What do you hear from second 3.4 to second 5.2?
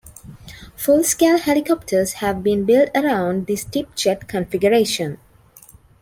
this tip jet configuration.